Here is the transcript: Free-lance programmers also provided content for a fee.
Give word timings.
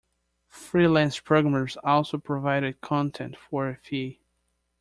Free-lance 0.47 1.19
programmers 1.19 1.77
also 1.83 2.17
provided 2.17 2.81
content 2.81 3.37
for 3.37 3.69
a 3.69 3.75
fee. 3.75 4.19